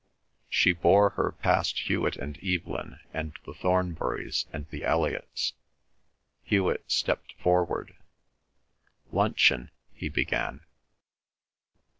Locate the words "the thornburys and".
3.45-4.67